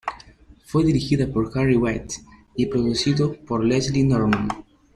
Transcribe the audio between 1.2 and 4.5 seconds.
por Harry Watt, y producido por Leslie Norman.